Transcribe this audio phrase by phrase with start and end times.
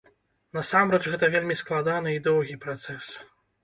[0.57, 3.17] Насамрэч, гэта вельмі складаны і доўгі працэс.